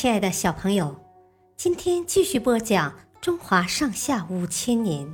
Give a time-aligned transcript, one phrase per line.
[0.00, 0.96] 亲爱的小朋友，
[1.58, 5.06] 今天继续播讲《中华上下五千年》。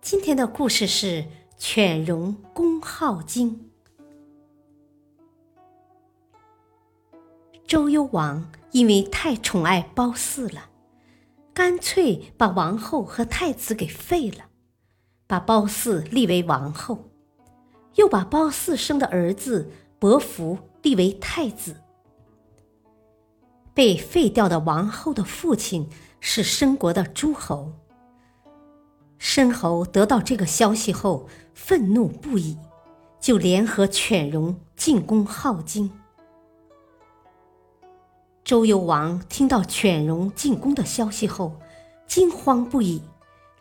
[0.00, 1.24] 今天的故事是
[1.58, 3.72] 犬戎攻镐京。
[7.66, 10.70] 周幽王因为太宠爱褒姒了，
[11.52, 14.44] 干脆把王后和太子给废了，
[15.26, 17.10] 把褒姒立为王后，
[17.96, 19.68] 又把褒姒生的儿子
[19.98, 21.80] 伯服立为太子。
[23.74, 25.88] 被废掉的王后的父亲
[26.20, 27.72] 是申国的诸侯。
[29.18, 32.56] 申侯得到这个消息后，愤怒不已，
[33.20, 35.90] 就联合犬戎进攻镐京。
[38.44, 41.58] 周幽王听到犬戎进攻的消息后，
[42.06, 43.02] 惊慌不已，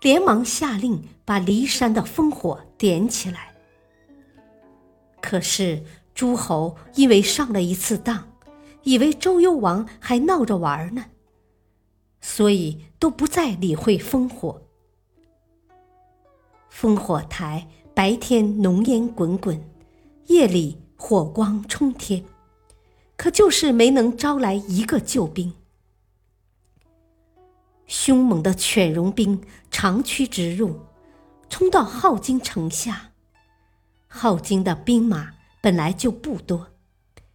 [0.02, 3.54] 连忙下令把骊山的烽火点起来。
[5.22, 5.84] 可是
[6.14, 8.33] 诸侯因为上了一次当。
[8.84, 11.06] 以为周幽王还闹着玩呢，
[12.22, 14.62] 所以都不再理会烽火。
[16.72, 19.64] 烽火台白天浓烟滚滚，
[20.28, 22.26] 夜里火光冲天，
[23.16, 25.54] 可就是没能招来一个救兵。
[27.86, 29.40] 凶猛的犬戎兵
[29.70, 30.80] 长驱直入，
[31.48, 33.12] 冲到镐京城下。
[34.10, 36.73] 镐京的兵马本来就不多。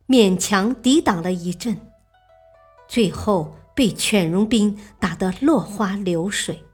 [0.09, 1.79] 勉强抵挡了一阵，
[2.89, 6.65] 最后被犬戎兵打得落花流水。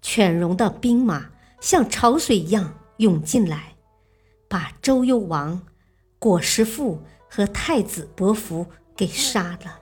[0.00, 3.74] 犬戎的兵马像潮水一样涌进来，
[4.48, 5.60] 把周幽王、
[6.18, 9.80] 果实父和太子伯服给杀了，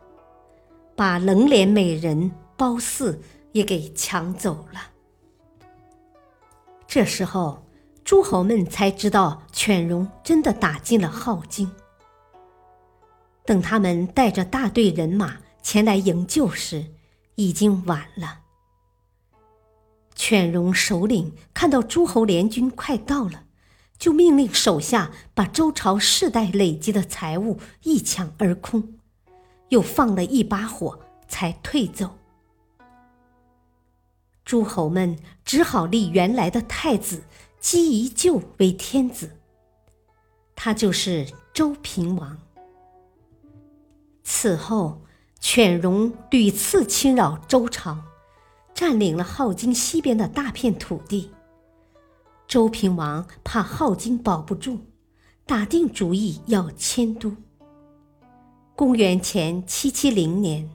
[0.96, 3.20] 把冷脸美人褒姒
[3.52, 4.80] 也给抢走了。
[6.88, 7.62] 这时候。
[8.04, 11.70] 诸侯们才知道犬戎真的打进了镐京。
[13.44, 16.86] 等他们带着大队人马前来营救时，
[17.36, 18.40] 已经晚了。
[20.16, 23.44] 犬戎首领看到诸侯联军快到了，
[23.96, 28.94] 就命令手下把周朝世代累积的财物一抢而空，
[29.68, 32.18] 又放了一把火，才退走。
[34.44, 37.22] 诸侯们只好立原来的太子。
[37.60, 39.36] 姬宜臼为天子，
[40.64, 42.38] 他就是周平王。
[44.22, 45.02] 此后，
[45.40, 47.98] 犬戎屡次侵扰周朝，
[48.72, 51.32] 占领了镐京西边的大片土地。
[52.46, 54.78] 周平王怕镐京保不住，
[55.44, 57.34] 打定主意要迁都。
[58.76, 60.70] 公元前七七零年，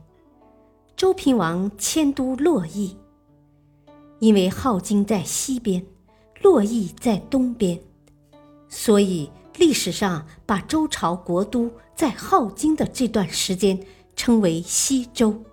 [0.97, 2.97] 周平王迁都洛邑，
[4.19, 5.85] 因为镐京在西边。
[6.43, 7.79] 洛邑在东边，
[8.67, 13.85] 所以历史上把周朝国都在镐京的这段时间
[14.15, 15.43] 称为西周。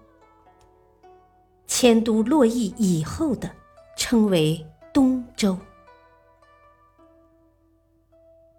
[1.66, 3.50] 迁都洛邑以后的
[3.96, 5.58] 称为东周。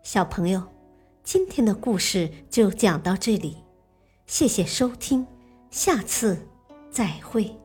[0.02, 0.64] 小朋友，
[1.24, 3.58] 今天的故事就讲到这里，
[4.26, 5.26] 谢谢收听，
[5.70, 6.48] 下次
[6.92, 7.65] 再会。